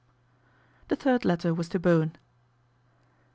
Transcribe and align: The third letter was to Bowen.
The 0.87 0.95
third 0.95 1.25
letter 1.25 1.53
was 1.53 1.69
to 1.69 1.79
Bowen. 1.79 2.15